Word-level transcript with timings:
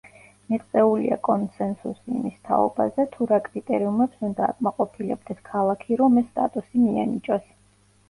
მიღწეულია 0.51 1.17
კონსენსუსი 1.27 2.15
იმის 2.21 2.39
თაობაზე, 2.49 3.07
თუ 3.19 3.29
რა 3.35 3.41
კრიტერიუმებს 3.51 4.27
უნდა 4.31 4.49
აკმაყოფილებდეს 4.51 5.47
ქალაქი, 5.55 6.03
რომ 6.05 6.23
ეს 6.27 6.31
სტატუსი 6.35 6.87
მიენიჭოს. 6.91 7.51